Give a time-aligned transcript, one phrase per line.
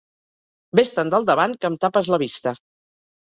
[0.79, 2.55] Ves-te'n del davant, que em tapes la vista.